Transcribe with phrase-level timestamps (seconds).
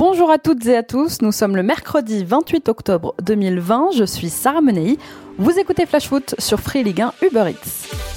[0.00, 4.30] Bonjour à toutes et à tous, nous sommes le mercredi 28 octobre 2020, je suis
[4.30, 4.96] Sarah Menei,
[5.36, 8.10] vous écoutez Flash Foot sur Free Ligue 1 Uber Eats.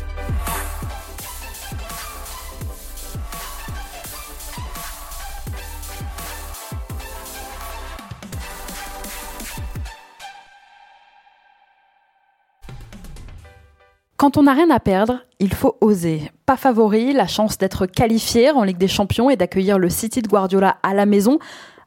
[14.15, 16.31] Quand on n'a rien à perdre, il faut oser.
[16.45, 20.29] Pas favori, la chance d'être qualifié en Ligue des Champions et d'accueillir le City de
[20.29, 21.39] Guardiola à la maison.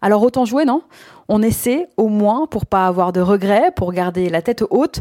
[0.03, 0.83] Alors autant jouer, non?
[1.29, 5.01] On essaie au moins pour pas avoir de regrets, pour garder la tête haute.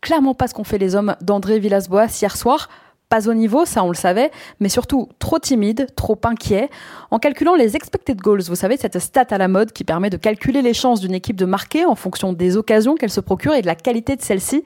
[0.00, 2.68] Clairement pas ce qu'ont fait les hommes d'André Villas-Boas hier soir.
[3.08, 6.68] Pas au niveau, ça on le savait, mais surtout trop timide, trop inquiet.
[7.10, 10.18] En calculant les expected goals, vous savez, cette stat à la mode qui permet de
[10.18, 13.62] calculer les chances d'une équipe de marquer en fonction des occasions qu'elle se procure et
[13.62, 14.62] de la qualité de celle-ci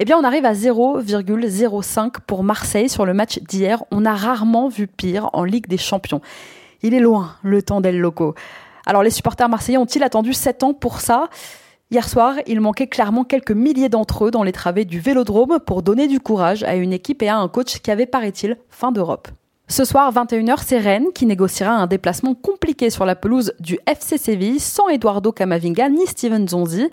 [0.00, 3.82] eh bien on arrive à 0,05 pour Marseille sur le match d'hier.
[3.90, 6.20] On a rarement vu pire en Ligue des Champions.
[6.82, 8.36] Il est loin le temps d'El Loco.
[8.88, 11.28] Alors les supporters marseillais ont-ils attendu 7 ans pour ça?
[11.90, 15.82] Hier soir, il manquait clairement quelques milliers d'entre eux dans les travées du Vélodrome pour
[15.82, 19.28] donner du courage à une équipe et à un coach qui avait, paraît-il, fin d'Europe.
[19.70, 24.16] Ce soir, 21h, c'est Rennes qui négociera un déplacement compliqué sur la pelouse du FC
[24.16, 26.88] Séville sans Eduardo Camavinga ni Steven Zonzi.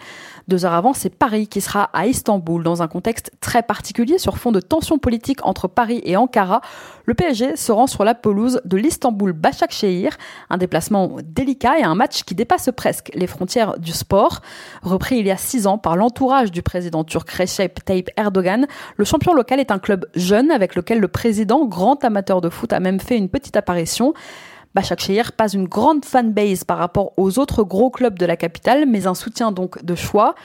[0.49, 4.37] Deux heures avant, c'est Paris qui sera à Istanbul dans un contexte très particulier sur
[4.37, 6.59] fond de tensions politiques entre Paris et Ankara.
[7.05, 10.17] Le PSG se rend sur la pelouse de l'Istanbul Başakşehir,
[10.49, 14.41] un déplacement délicat et un match qui dépasse presque les frontières du sport.
[14.81, 18.67] Repris il y a six ans par l'entourage du président turc Recep Tayyip Erdogan,
[18.97, 22.64] le champion local est un club jeune avec lequel le président, grand amateur de foot,
[22.71, 24.13] a même fait une petite apparition.
[24.75, 29.07] Başakşehir, pas une grande fanbase par rapport aux autres gros clubs de la capitale, mais
[29.07, 30.35] un soutien donc de choix.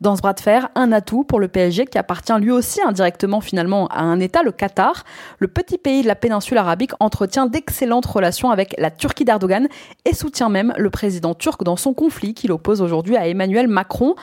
[0.00, 3.42] Dans ce bras de fer, un atout pour le PSG qui appartient lui aussi indirectement
[3.42, 5.04] finalement à un État, le Qatar.
[5.38, 9.68] Le petit pays de la péninsule arabique entretient d'excellentes relations avec la Turquie d'Erdogan
[10.06, 14.14] et soutient même le président turc dans son conflit qu'il oppose aujourd'hui à Emmanuel Macron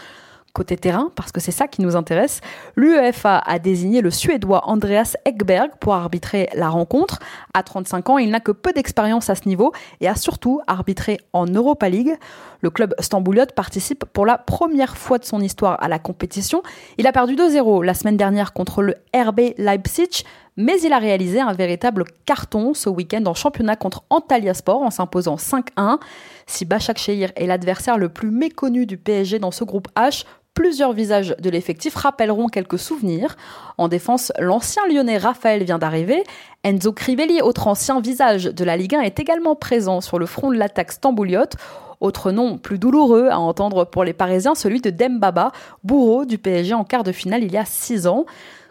[0.58, 2.42] côté terrain, parce que c'est ça qui nous intéresse,
[2.76, 7.20] l'UEFA a désigné le Suédois Andreas Ekberg pour arbitrer la rencontre.
[7.54, 9.72] À 35 ans, il n'a que peu d'expérience à ce niveau
[10.02, 12.16] et a surtout arbitré en Europa League.
[12.62, 16.64] Le club stambouliote participe pour la première fois de son histoire à la compétition.
[16.98, 20.24] Il a perdu 2-0 la semaine dernière contre le RB Leipzig,
[20.56, 24.90] mais il a réalisé un véritable carton ce week-end en championnat contre Antalya Sport en
[24.90, 26.00] s'imposant 5-1.
[26.48, 30.26] Si Başakşehir est l'adversaire le plus méconnu du PSG dans ce groupe H,
[30.58, 33.38] Plusieurs visages de l'effectif rappelleront quelques souvenirs.
[33.78, 36.24] En défense, l'ancien lyonnais Raphaël vient d'arriver.
[36.64, 40.50] Enzo Crivelli, autre ancien visage de la Ligue 1, est également présent sur le front
[40.50, 41.58] de l'attaque stambouliote.
[42.02, 45.52] Autre nom plus douloureux à entendre pour les Parisiens, celui de Dembaba,
[45.84, 48.26] bourreau du PSG en quart de finale il y a six ans.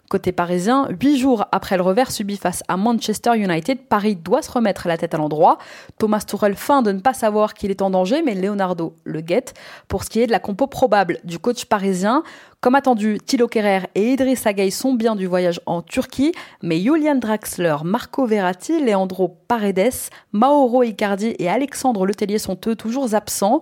[0.09, 4.53] Côté parisien, huit jours après le revers subi face à Manchester United, Paris doit se
[4.53, 5.59] remettre la tête à l'endroit.
[5.99, 9.55] Thomas Tuchel feint de ne pas savoir qu'il est en danger, mais Leonardo le guette.
[9.89, 12.22] Pour ce qui est de la compo probable du coach parisien,
[12.61, 17.16] comme attendu, Thilo Kerrer et Idriss Gueye sont bien du voyage en Turquie, mais Julian
[17.16, 23.61] Draxler, Marco Verratti, Leandro Paredes, Mauro Icardi et Alexandre Letellier sont eux toujours absents.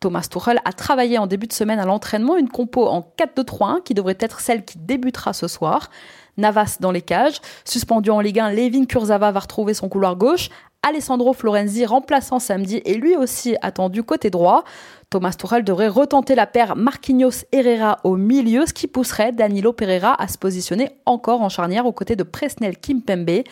[0.00, 3.92] Thomas Tuchel a travaillé en début de semaine à l'entraînement une compo en 4-2-3-1 qui
[3.92, 5.90] devrait être celle qui débutera ce soir.
[6.38, 10.48] Navas dans les cages, suspendu en Ligue 1, Levin Kurzava va retrouver son couloir gauche,
[10.82, 14.64] Alessandro Florenzi remplaçant samedi et lui aussi attendu côté droit.
[15.10, 20.14] Thomas Tuchel devrait retenter la paire Marquinhos Herrera au milieu, ce qui pousserait Danilo Pereira
[20.22, 23.42] à se positionner encore en charnière aux côtés de Presnel Kimpembe.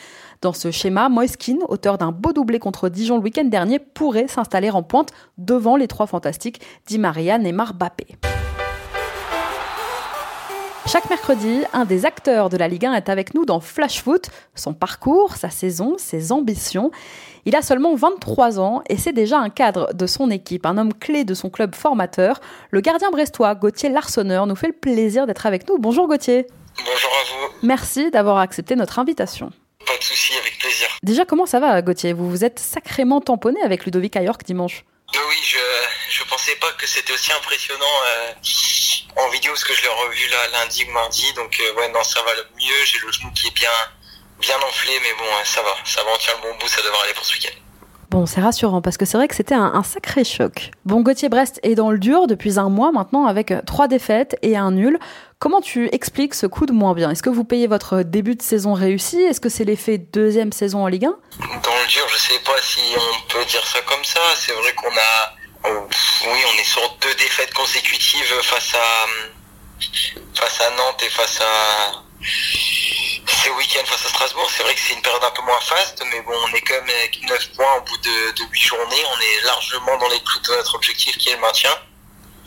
[0.41, 4.71] Dans ce schéma, Moiskin, auteur d'un beau doublé contre Dijon le week-end dernier, pourrait s'installer
[4.71, 8.07] en pointe devant les trois fantastiques Di Maria, Neymar, Bappé.
[10.91, 14.31] Chaque mercredi, un des acteurs de la Ligue 1 est avec nous dans Flash Foot,
[14.55, 16.91] son parcours, sa saison, ses ambitions.
[17.45, 20.95] Il a seulement 23 ans et c'est déjà un cadre de son équipe, un homme
[20.95, 22.41] clé de son club formateur.
[22.71, 25.77] Le gardien brestois Gauthier Larsonneur nous fait le plaisir d'être avec nous.
[25.77, 26.47] Bonjour Gauthier.
[26.79, 27.53] Bonjour à vous.
[27.63, 29.51] Merci d'avoir accepté notre invitation.
[29.85, 30.89] Pas de souci, avec plaisir.
[31.03, 32.15] Déjà, comment ça va Gauthier?
[32.15, 34.87] Vous vous êtes sacrément tamponné avec Ludovic Ayork dimanche.
[35.13, 35.59] Oui, je,
[36.09, 37.85] je pensais pas que c'était aussi impressionnant.
[38.07, 38.33] Euh,
[39.19, 41.33] en vidéo parce que je l'ai revu là lundi ou mardi.
[41.35, 42.85] Donc euh, ouais non ça va mieux.
[42.85, 43.71] J'ai le genou qui est bien
[44.41, 47.05] bien enflé, mais bon ça va, ça va en tient le bon bout, ça devrait
[47.05, 47.59] aller pour ce week-end.
[48.11, 50.71] Bon, c'est rassurant parce que c'est vrai que c'était un, sacré choc.
[50.87, 54.57] Bon, Gauthier Brest est dans le dur depuis un mois maintenant avec trois défaites et
[54.57, 54.99] un nul.
[55.39, 57.11] Comment tu expliques ce coup de moins bien?
[57.11, 59.21] Est-ce que vous payez votre début de saison réussi?
[59.21, 62.57] Est-ce que c'est l'effet deuxième saison en Ligue 1 Dans le dur, je sais pas
[62.63, 64.21] si on peut dire ça comme ça.
[64.37, 65.35] C'est vrai qu'on a
[65.65, 69.07] oui, on est sur deux défaites consécutives face à
[70.35, 72.03] face à Nantes et face à
[73.57, 74.49] week-end face à Strasbourg.
[74.51, 76.75] C'est vrai que c'est une période un peu moins faste, mais bon, on est quand
[76.75, 79.05] même avec 9 points au bout de, de 8 journées.
[79.15, 81.71] On est largement dans les clous de notre objectif qui est le maintien.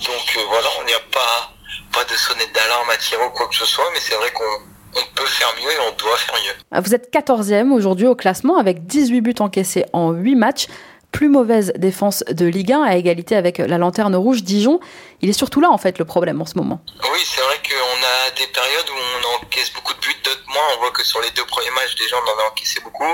[0.06, 1.54] Donc euh, voilà, on n'y a pas,
[1.94, 4.72] pas de sonnette d'alarme à tirer ou quoi que ce soit, mais c'est vrai qu'on
[4.94, 6.82] on peut faire mieux et on doit faire mieux.
[6.82, 10.68] Vous êtes 14e aujourd'hui au classement avec 18 buts encaissés en 8 matchs
[11.12, 14.80] plus mauvaise défense de Ligue 1 à égalité avec la lanterne rouge Dijon.
[15.22, 16.82] Il est surtout là en fait le problème en ce moment.
[17.12, 20.64] Oui, c'est vrai qu'on a des périodes où on encaisse beaucoup de buts, d'autres moins.
[20.76, 23.14] On voit que sur les deux premiers matchs déjà on en a encaissé beaucoup.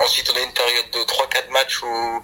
[0.00, 2.22] Ensuite on a une période de 3-4 matchs où,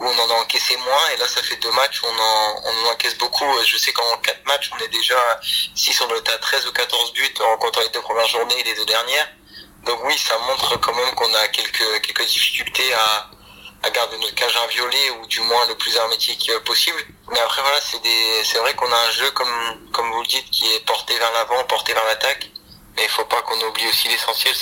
[0.00, 3.16] on en a encaissé moins et là ça fait deux matchs où on en, encaisse
[3.16, 3.46] beaucoup.
[3.64, 5.16] Je sais qu'en 4 matchs on est déjà,
[5.74, 8.74] si on à 13 ou 14 buts en comptant les deux premières journées et les
[8.74, 9.28] deux dernières.
[9.86, 13.30] Donc oui, ça montre quand même qu'on a quelques, quelques difficultés à,
[13.82, 16.98] à garder notre cage inviolée ou du moins le plus hermétique euh, possible.
[17.30, 19.48] Mais après voilà, c'est vrai qu'on a un jeu comme
[19.92, 22.50] comme vous le dites qui est porté vers l'avant, porté vers l'attaque.
[22.96, 24.52] Mais il faut pas qu'on oublie aussi l'essentiel,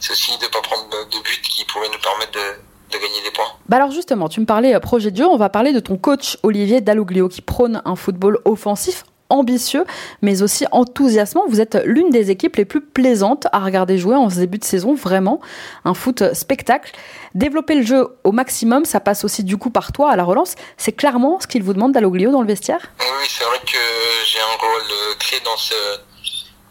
[0.00, 3.52] c'est aussi de pas prendre de buts qui pourraient nous permettre de, gagner des points.
[3.68, 6.38] Bah alors justement, tu me parlais euh, projet de on va parler de ton coach
[6.42, 9.84] Olivier Dalloglio qui prône un football offensif ambitieux,
[10.20, 11.44] mais aussi enthousiasmant.
[11.48, 14.94] Vous êtes l'une des équipes les plus plaisantes à regarder jouer en début de saison,
[14.94, 15.40] vraiment.
[15.84, 16.92] Un foot spectacle.
[17.34, 20.54] Développer le jeu au maximum, ça passe aussi du coup par toi à la relance.
[20.76, 22.92] C'est clairement ce qu'il vous demande d'Aloglio dans le vestiaire?
[23.00, 23.78] Oui, c'est vrai que
[24.26, 25.74] j'ai un rôle euh, clé dans ce,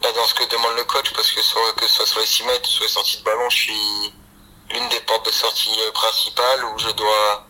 [0.01, 1.39] bah, dans ce que demande le coach, parce que,
[1.75, 4.13] que ce soit sur les 6 mètres, sur les sorties de ballon, je suis
[4.71, 7.47] l'une des portes de sortie euh, principales où je dois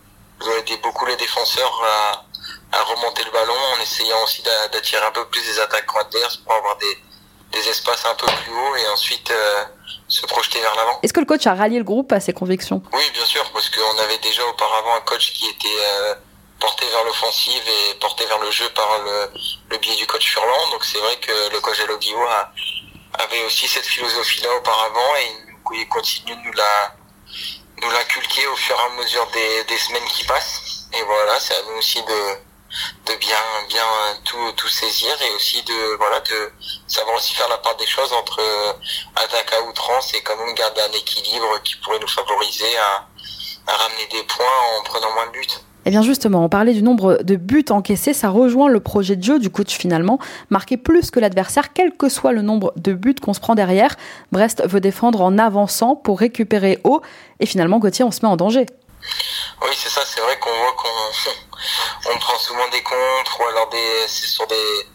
[0.60, 2.26] aider beaucoup les défenseurs à
[2.72, 6.54] à remonter le ballon en essayant aussi d'attirer un peu plus des attaques adverses pour
[6.54, 6.98] avoir des,
[7.52, 9.64] des espaces un peu plus hauts et ensuite euh,
[10.08, 11.00] se projeter vers l'avant.
[11.04, 12.82] Est-ce que le coach a rallié le groupe à ses convictions?
[12.94, 16.16] Oui, bien sûr, parce qu'on avait déjà auparavant un coach qui était euh,
[16.60, 19.32] porté vers l'offensive et porté vers le jeu par le,
[19.70, 20.70] le biais du coach Furlan.
[20.72, 22.20] Donc c'est vrai que le coach Elogio
[23.14, 25.28] avait aussi cette philosophie-là auparavant et
[25.74, 26.96] il continue de nous la
[27.82, 30.81] nous l'inculquer au fur et à mesure des, des semaines qui passent.
[30.94, 32.52] Et voilà, c'est à nous aussi de
[33.06, 33.84] de bien bien
[34.24, 36.52] tout tout saisir et aussi de voilà de
[36.88, 38.72] savoir aussi faire la part des choses entre euh,
[39.18, 43.08] attaque à outrance et quand même garder un équilibre qui pourrait nous favoriser à,
[43.72, 45.48] à ramener des points en prenant moins de buts.
[45.84, 49.24] Eh bien justement, on parlait du nombre de buts encaissés, ça rejoint le projet de
[49.24, 50.20] jeu du coach finalement,
[50.52, 53.96] marquer plus que l'adversaire, quel que soit le nombre de buts qu'on se prend derrière.
[54.32, 57.02] Brest veut défendre en avançant pour récupérer haut,
[57.40, 58.68] et finalement Gauthier, on se met en danger.
[59.62, 60.90] Oui, c'est ça, c'est vrai qu'on voit qu'on
[62.12, 63.70] on prend souvent des contres ou alors
[64.08, 64.88] c'est sur des,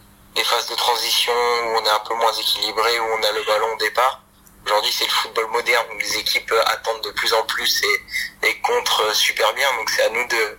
[0.43, 3.73] phases de transition où on est un peu moins équilibré, où on a le ballon
[3.73, 4.21] au départ.
[4.65, 8.59] Aujourd'hui, c'est le football moderne où les équipes attendent de plus en plus et, et
[8.61, 9.73] contre super bien.
[9.77, 10.57] Donc, c'est à nous de,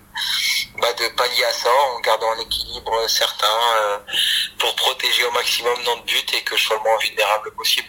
[0.80, 3.46] bah, pallier à ça en gardant un équilibre certain
[3.80, 3.98] euh,
[4.58, 7.88] pour protéger au maximum notre but et que je sois le moins vulnérable possible.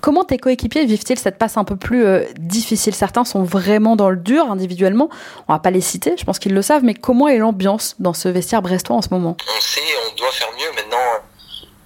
[0.00, 2.94] Comment tes coéquipiers vivent-ils cette passe un peu plus euh, difficile?
[2.94, 5.08] Certains sont vraiment dans le dur individuellement.
[5.48, 8.14] On va pas les citer, je pense qu'ils le savent, mais comment est l'ambiance dans
[8.14, 9.36] ce vestiaire brestois en ce moment?
[9.40, 9.80] On sait,
[10.10, 10.70] on doit faire mieux.
[10.76, 11.22] Maintenant,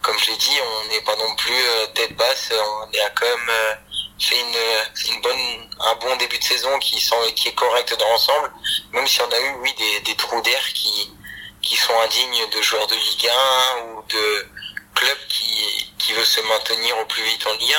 [0.03, 2.53] comme je l'ai dit, on n'est pas non plus euh, tête basse.
[2.53, 3.75] On a quand même euh,
[4.19, 8.51] fait une, une, bonne, un bon début de saison qui, est correct dans l'ensemble.
[8.93, 9.73] Même si on a eu, oui,
[10.05, 14.47] des, trous d'air qui, sont indignes de joueurs de Ligue 1 ou de
[14.95, 17.77] club qui, qui veut se maintenir au plus vite en Ligue 1.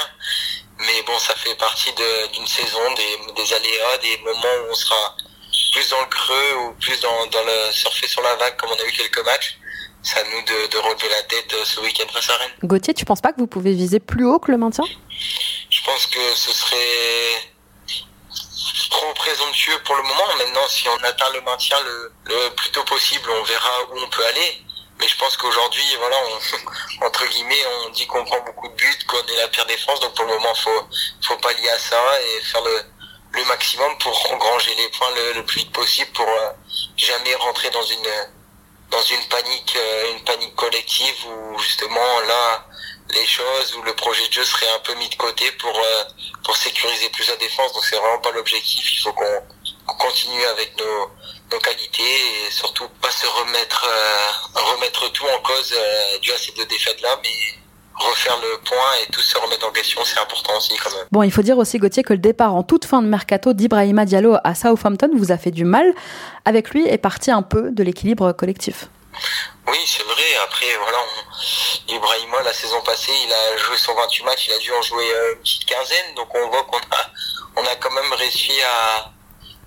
[1.06, 1.92] Bon, ça fait partie
[2.34, 5.16] d'une saison, des, des aléas, des moments où on sera
[5.74, 8.82] plus dans le creux ou plus dans, dans le surfer sur la vague comme on
[8.82, 9.58] a eu quelques matchs.
[10.02, 12.52] C'est à nous de, de relever la tête euh, ce week-end face à Rennes.
[12.64, 14.84] Gauthier, tu penses pas que vous pouvez viser plus haut que le maintien?
[15.70, 17.52] Je pense que ce serait
[18.90, 20.36] trop présomptueux pour le moment.
[20.38, 24.10] Maintenant, si on atteint le maintien le, le plus tôt possible, on verra où on
[24.10, 24.62] peut aller.
[25.04, 29.00] Mais je pense qu'aujourd'hui, voilà, on, entre guillemets, on dit qu'on prend beaucoup de buts,
[29.06, 30.00] qu'on est la pire défense.
[30.00, 30.88] Donc pour le moment, faut,
[31.24, 32.86] faut pas lier à ça et faire le,
[33.34, 36.52] le maximum pour engranger les points le, plus vite possible pour euh,
[36.96, 38.08] jamais rentrer dans une,
[38.92, 42.66] dans une panique, euh, une panique collective où justement là,
[43.10, 46.04] les choses où le projet de jeu serait un peu mis de côté pour, euh,
[46.46, 47.74] pour sécuriser plus la défense.
[47.74, 48.90] Donc c'est vraiment pas l'objectif.
[48.94, 49.44] Il faut qu'on
[50.00, 51.12] continue avec nos,
[51.54, 52.04] nos qualités
[52.48, 56.66] et surtout pas se remettre euh, remettre tout en cause euh, dû à ces deux
[56.66, 57.30] défaites là mais
[57.96, 61.06] refaire le point et tout se remettre en question, c'est important aussi quand même.
[61.12, 64.06] Bon, il faut dire aussi Gauthier que le départ en toute fin de mercato d'Ibrahima
[64.06, 65.94] Diallo à Southampton vous a fait du mal.
[66.46, 68.88] Avec lui est parti un peu de l'équilibre collectif.
[69.68, 70.36] Oui, c'est vrai.
[70.44, 71.94] Après, voilà, on...
[71.94, 75.06] Ibrahima, la saison passée, il a joué son 28 matchs, il a dû en jouer
[75.14, 76.16] euh, une petite quinzaine.
[76.16, 77.12] Donc on voit qu'on a,
[77.58, 79.13] on a quand même réussi à,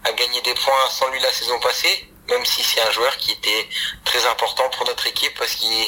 [0.07, 3.33] à gagner des points sans lui la saison passée, même si c'est un joueur qui
[3.33, 3.69] était
[4.05, 5.87] très important pour notre équipe parce qu'il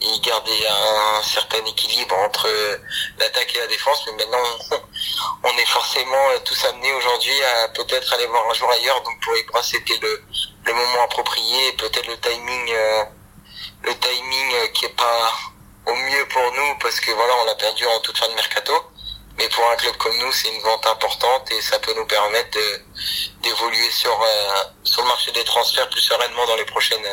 [0.00, 2.48] il gardait un certain équilibre entre
[3.18, 4.04] l'attaque et la défense.
[4.06, 4.44] Mais maintenant,
[5.44, 9.00] on est forcément tous amenés aujourd'hui à peut-être aller voir un jour ailleurs.
[9.02, 10.22] Donc pour Ibra, c'était le,
[10.66, 13.04] le moment approprié, peut-être le timing, euh,
[13.82, 15.32] le timing qui est pas
[15.86, 18.74] au mieux pour nous parce que voilà, on l'a perdu en toute fin de mercato.
[19.36, 22.58] Mais pour un club comme nous, c'est une vente importante et ça peut nous permettre
[23.42, 27.06] d'évoluer sur euh, sur le marché des transferts plus sereinement dans les prochaines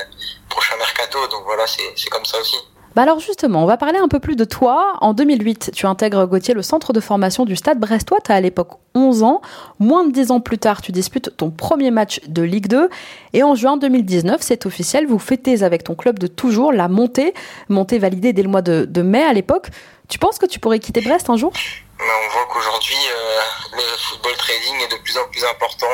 [0.50, 1.28] prochains mercato.
[1.28, 2.58] Donc voilà, c'est comme ça aussi.
[2.94, 4.96] Bah alors justement, on va parler un peu plus de toi.
[5.00, 8.20] En 2008, tu intègres Gauthier le centre de formation du Stade Brestois.
[8.24, 9.42] Tu as à l'époque 11 ans.
[9.80, 12.90] Moins de 10 ans plus tard, tu disputes ton premier match de Ligue 2.
[13.32, 17.34] Et en juin 2019, c'est officiel, vous fêtez avec ton club de toujours la montée,
[17.70, 19.70] montée validée dès le mois de, mai à l'époque.
[20.10, 21.54] Tu penses que tu pourrais quitter Brest un jour?
[21.98, 25.86] On voit qu'aujourd'hui, euh, le football trading est de plus en plus important,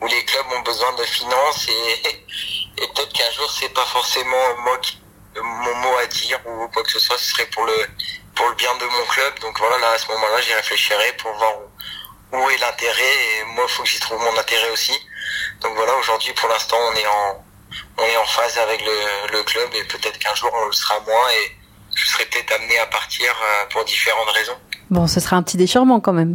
[0.00, 2.08] où, les clubs ont besoin de finances et,
[2.82, 4.96] et peut-être qu'un jour, c'est pas forcément moi qui
[5.40, 7.74] mon mot à dire ou quoi que ce soit, ce serait pour le
[8.34, 9.38] pour le bien de mon club.
[9.40, 11.52] Donc voilà, là à ce moment-là, j'y réfléchirai pour voir
[12.32, 14.98] où, est l'intérêt et moi, il faut que j'y trouve mon intérêt aussi.
[15.60, 17.44] Donc voilà, aujourd'hui, pour l'instant, on est en
[17.98, 21.00] on est en phase avec le, le club et peut-être qu'un jour on le sera
[21.00, 21.56] moins et
[21.94, 24.56] je serai peut-être amené à partir euh, pour différentes raisons.
[24.90, 26.34] Bon, ce sera un petit déchirement quand même.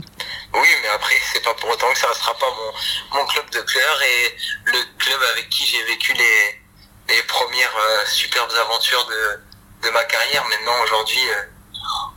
[0.53, 3.47] Oui, mais après, c'est pas pour autant que ça ne sera pas mon, mon club
[3.51, 4.35] de cœur et
[4.65, 6.61] le club avec qui j'ai vécu les,
[7.09, 10.43] les premières euh, superbes aventures de, de ma carrière.
[10.49, 11.43] Maintenant, aujourd'hui, euh,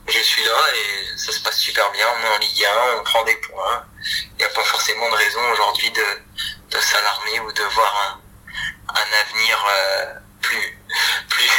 [0.08, 2.06] je suis là et ça se passe super bien.
[2.16, 3.84] On est en Ligue 1, on prend des points.
[4.32, 8.94] Il n'y a pas forcément de raison aujourd'hui de, de s'alarmer ou de voir un,
[8.94, 10.78] un avenir euh, plus,
[11.28, 11.50] plus,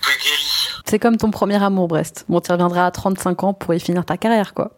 [0.00, 0.68] plus guéri.
[0.86, 2.24] C'est comme ton premier amour, Brest.
[2.28, 4.70] Bon, tu reviendras à 35 ans pour y finir ta carrière, quoi.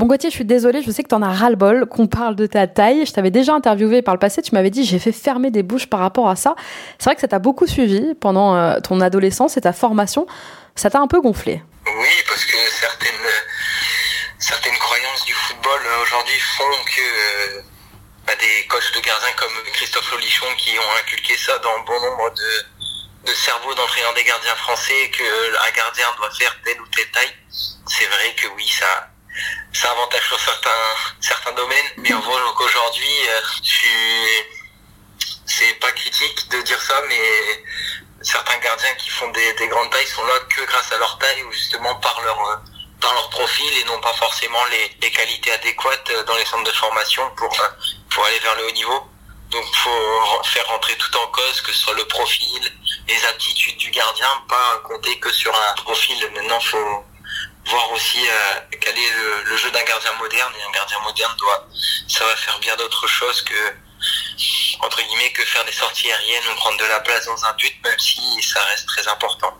[0.00, 2.46] Bon Gauthier, je suis désolée, je sais que tu en as ras-le-bol, qu'on parle de
[2.46, 3.04] ta taille.
[3.04, 5.88] Je t'avais déjà interviewé par le passé, tu m'avais dit j'ai fait fermer des bouches
[5.88, 6.56] par rapport à ça.
[6.98, 10.26] C'est vrai que ça t'a beaucoup suivi pendant euh, ton adolescence et ta formation.
[10.74, 11.62] Ça t'a un peu gonflé.
[11.84, 12.56] Oui, parce que
[14.40, 17.60] certaines, croyances du football euh, aujourd'hui font que euh,
[18.26, 22.30] bah, des coachs de gardiens comme Christophe Lolichon qui ont inculqué ça dans bon nombre
[22.30, 27.34] de, de cerveaux d'entraîneurs des gardiens français, qu'un gardien doit faire telle ou telle taille.
[27.86, 29.09] C'est vrai que oui, ça,
[29.72, 30.70] ça avantage sur certains
[31.20, 33.40] certains domaines, mais on voit qu'aujourd'hui, euh,
[35.46, 37.64] c'est pas critique de dire ça, mais
[38.22, 41.42] certains gardiens qui font des, des, grandes tailles sont là que grâce à leur taille
[41.44, 42.56] ou justement par leur euh,
[43.02, 47.28] leur profil et non pas forcément les, les qualités adéquates dans les centres de formation
[47.36, 47.68] pour euh,
[48.10, 49.08] pour aller vers le haut niveau.
[49.50, 52.72] Donc faut faire rentrer tout en cause, que ce soit le profil,
[53.08, 56.30] les aptitudes du gardien, pas compter que sur un profil.
[56.34, 57.04] Maintenant faut
[57.70, 59.10] voir aussi euh, quel est
[59.44, 61.66] le, jeu d'un gardien moderne et un gardien moderne doit
[62.20, 63.74] va faire bien d'autres choses que
[64.80, 67.74] entre guillemets que faire des sorties aériennes ou prendre de la place dans un but
[67.84, 69.56] même si ça reste très important.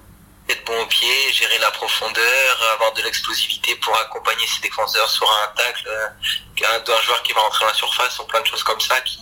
[0.49, 5.31] Être bon au pied gérer la profondeur avoir de l'explosivité pour accompagner ses défenseurs sur
[5.31, 8.65] un tacle euh, d'un joueur qui va rentrer dans la surface ou plein de choses
[8.65, 9.21] comme ça qui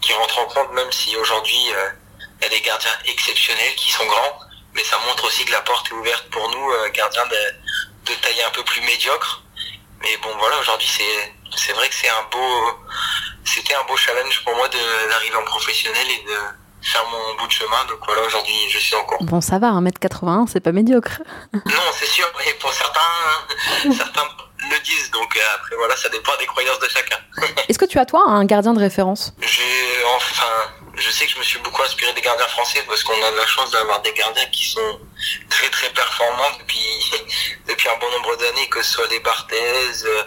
[0.00, 1.90] qui rentrent en compte même si aujourd'hui euh,
[2.40, 4.40] il y a des gardiens exceptionnels qui sont grands
[4.74, 7.36] mais ça montre aussi que la porte est ouverte pour nous gardiens de
[8.10, 9.42] de taille un peu plus médiocre.
[10.02, 12.78] Mais bon, voilà, aujourd'hui, c'est, c'est vrai que c'est un beau,
[13.44, 16.36] c'était un beau challenge pour moi d'arriver en professionnel et de
[16.82, 17.84] faire mon bout de chemin.
[17.88, 19.22] Donc voilà, aujourd'hui, je suis en cours.
[19.22, 21.22] Bon, ça va, 1m81, c'est pas médiocre.
[21.52, 24.28] non, c'est sûr, mais pour certains, certains
[24.70, 25.10] le disent.
[25.10, 27.18] Donc euh, après, voilà, ça dépend des croyances de chacun.
[27.68, 29.34] Est-ce que tu as, toi, un gardien de référence?
[29.40, 33.22] J'ai, enfin, je sais que je me suis beaucoup inspiré des gardiens français parce qu'on
[33.22, 35.00] a la chance d'avoir des gardiens qui sont
[35.48, 36.80] très très performants depuis
[37.80, 40.22] depuis un bon nombre d'années, que ce soit les Barthez, euh,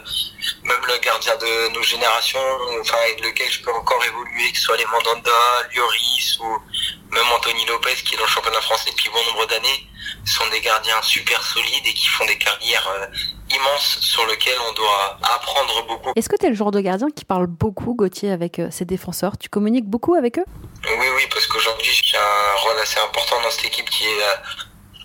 [0.64, 2.40] même le gardien de nos générations,
[2.82, 5.32] enfin avec lequel je peux encore évoluer, que ce soit les Mandanda,
[5.76, 6.58] Lloris ou
[7.12, 9.88] même Anthony Lopez qui est dans le championnat français depuis bon nombre d'années,
[10.26, 13.06] sont des gardiens super solides et qui font des carrières euh,
[13.56, 16.12] immenses sur lesquelles on doit apprendre beaucoup.
[16.16, 18.86] Est-ce que tu es le genre de gardien qui parle beaucoup, Gauthier, avec euh, ses
[18.86, 19.38] défenseurs?
[19.38, 20.46] Tu communiques beaucoup avec eux?
[20.86, 24.24] Oui, oui, parce qu'aujourd'hui j'ai un rôle assez important dans cette équipe qui est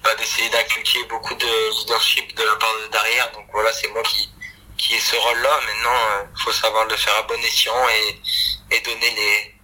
[0.08, 3.30] euh, d'essayer d'inculquer beaucoup de leadership de la part de derrière.
[3.32, 4.28] Donc voilà, c'est moi qui
[4.76, 5.50] qui ai ce rôle-là.
[5.66, 9.58] Maintenant, il faut savoir le faire à bon escient et, et donner les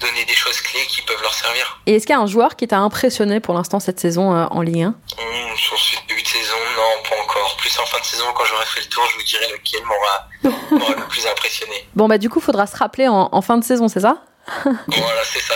[0.00, 1.80] donner des choses clés qui peuvent leur servir.
[1.86, 4.46] Et est-ce qu'il y a un joueur qui t'a impressionné pour l'instant cette saison euh,
[4.50, 7.56] en Ligue 1 mmh, Sur ce début de saison, non, pas encore.
[7.56, 10.96] Plus en fin de saison, quand j'aurai fait le tour, je vous dirai lequel m'aura
[10.96, 11.88] le plus impressionné.
[11.94, 14.22] Bon, bah du coup, faudra se rappeler en, en fin de saison, c'est ça?
[14.64, 15.54] Voilà, c'est ça.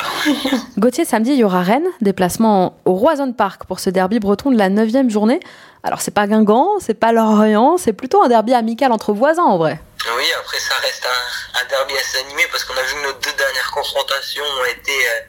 [0.78, 4.58] Gauthier, samedi, il y aura Rennes, déplacement au Roison Park pour ce derby breton de
[4.58, 5.40] la 9 journée.
[5.82, 9.58] Alors, c'est pas Guingamp, c'est pas Lorient, c'est plutôt un derby amical entre voisins en
[9.58, 9.80] vrai.
[10.16, 13.12] Oui, après ça reste un, un derby assez animé parce qu'on a vu que nos
[13.12, 15.20] deux dernières confrontations ont été euh,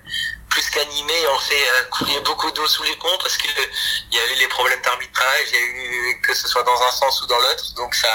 [0.49, 1.13] plus qu'animé.
[1.35, 3.47] On fait couler beaucoup d'eau sous les ponts parce que
[4.11, 6.81] il y a eu les problèmes d'arbitrage, il y a eu que ce soit dans
[6.81, 8.07] un sens ou dans l'autre, donc ça,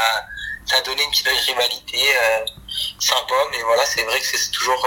[0.66, 1.98] ça a donné une petite rivalité
[2.98, 3.34] sympa.
[3.50, 4.86] Mais voilà, c'est vrai que c'est toujours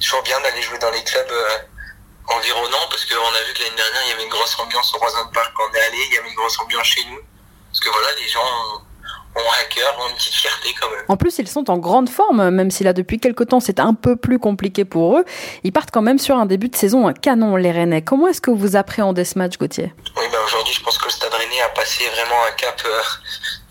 [0.00, 1.32] toujours bien d'aller jouer dans les clubs
[2.28, 4.98] environnants parce qu'on a vu que l'année dernière il y avait une grosse ambiance au
[4.98, 7.20] Roison Park quand on est allé, il y avait une grosse ambiance chez nous
[7.68, 8.40] parce que voilà les gens
[9.36, 11.04] ont un cœur, ont une petite fierté quand même.
[11.08, 13.94] En plus, ils sont en grande forme, même si là, depuis quelques temps, c'est un
[13.94, 15.24] peu plus compliqué pour eux.
[15.64, 18.02] Ils partent quand même sur un début de saison canon, les Rennais.
[18.02, 19.92] Comment est-ce que vous appréhendez ce match, Gauthier?
[20.16, 23.02] Oui, ben aujourd'hui, je pense que le Stade Rennais a passé vraiment un cap euh,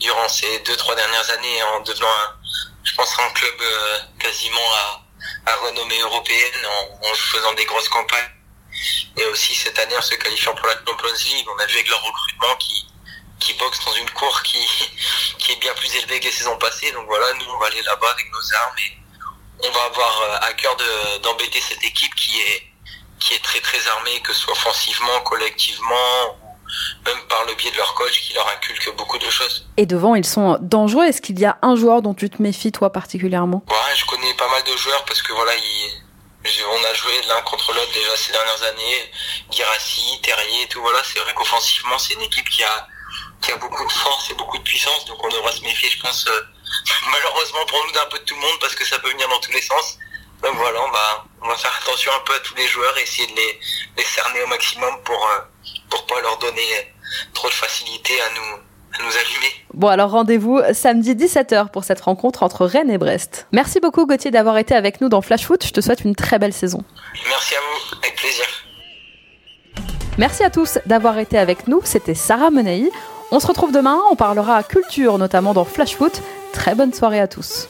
[0.03, 2.13] durant ces deux, trois dernières années en devenant,
[2.83, 5.01] je pense, un club euh, quasiment à,
[5.51, 6.67] à, renommée européenne
[7.01, 8.29] en, faisant des grosses campagnes.
[9.17, 11.89] Et aussi cette année en se qualifiant pour la Champions League, on a vu avec
[11.89, 12.86] leur recrutement qui
[13.39, 14.57] qui boxe dans une cour qui,
[15.38, 16.91] qui est bien plus élevée que les saisons passées.
[16.91, 20.48] Donc voilà, nous on va aller là-bas avec nos armes et on va avoir euh,
[20.48, 20.75] à cœur
[21.22, 22.63] d'embêter cette équipe qui est,
[23.19, 26.38] qui est très très armée, que ce soit offensivement, collectivement,
[27.05, 29.67] même par le biais de leur coach qui leur inculque beaucoup de choses.
[29.77, 31.05] Et devant, ils sont dangereux.
[31.05, 33.63] Est-ce qu'il y a un joueur dont tu te méfies, toi, particulièrement?
[33.69, 37.73] Ouais, je connais pas mal de joueurs parce que voilà, on a joué l'un contre
[37.73, 39.11] l'autre déjà ces dernières années.
[39.51, 40.81] Girassi, Terrier et tout.
[40.81, 42.87] Voilà, c'est vrai qu'offensivement, c'est une équipe qui a
[43.43, 45.99] qui a beaucoup de force et beaucoup de puissance, donc on devra se méfier, je
[45.99, 46.41] pense, euh,
[47.11, 49.39] malheureusement pour nous d'un peu de tout le monde parce que ça peut venir dans
[49.39, 49.97] tous les sens.
[50.41, 53.01] Donc voilà, on va, on va faire attention un peu à tous les joueurs et
[53.03, 53.59] essayer de les,
[53.97, 55.39] les cerner au maximum pour, euh,
[55.93, 56.62] pour pas leur donner
[57.33, 58.57] trop de facilité à nous,
[58.97, 59.53] à nous allumer.
[59.73, 63.45] Bon alors rendez-vous samedi 17h pour cette rencontre entre Rennes et Brest.
[63.51, 66.39] Merci beaucoup Gauthier d'avoir été avec nous dans Flash Foot, je te souhaite une très
[66.39, 66.83] belle saison.
[67.29, 68.45] Merci à vous, avec plaisir.
[70.17, 72.89] Merci à tous d'avoir été avec nous, c'était Sarah Menei.
[73.31, 76.21] On se retrouve demain, on parlera culture, notamment dans Flash Foot.
[76.53, 77.67] Très bonne soirée à tous.